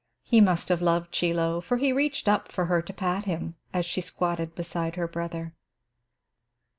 He 0.23 0.41
must 0.41 0.69
have 0.69 0.81
loved 0.81 1.11
Chie 1.11 1.31
Lo, 1.31 1.61
for 1.61 1.77
he 1.77 1.91
reached 1.93 2.27
up 2.27 2.51
for 2.51 2.65
her 2.65 2.81
to 2.81 2.91
pat 2.91 3.25
him 3.25 3.53
as 3.71 3.85
she 3.85 4.01
squatted 4.01 4.55
beside 4.55 4.95
her 4.95 5.07
brother. 5.07 5.53